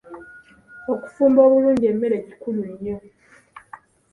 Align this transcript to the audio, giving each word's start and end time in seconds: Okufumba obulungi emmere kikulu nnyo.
Okufumba 0.93 1.39
obulungi 1.47 1.85
emmere 1.91 2.17
kikulu 2.25 2.61
nnyo. 2.71 2.97